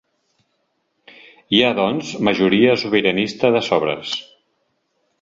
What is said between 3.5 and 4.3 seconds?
de sobres.